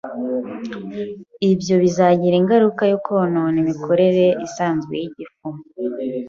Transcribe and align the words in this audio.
ibyo 1.51 1.75
bizagira 1.83 2.35
ingaruka 2.41 2.81
yo 2.91 2.97
konona 3.05 3.57
imikorere 3.63 4.25
isanzwe 4.47 4.93
y’igifu 5.01 5.47